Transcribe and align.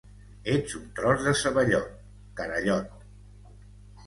Ets 0.53 0.71
un 0.79 0.87
tros 0.99 1.21
de 1.27 1.33
ceballot, 1.41 1.85
carallot 2.41 2.89